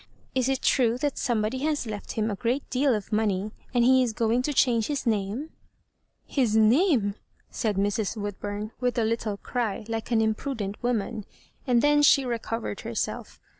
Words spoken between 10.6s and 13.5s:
woman; and then she recovered herself!